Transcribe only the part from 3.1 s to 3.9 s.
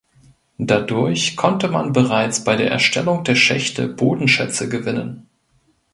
der Schächte